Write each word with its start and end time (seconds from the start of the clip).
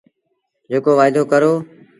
جيڪو 0.71 0.91
وآئيدو 0.97 1.21
ڪرو۔ 1.31 1.53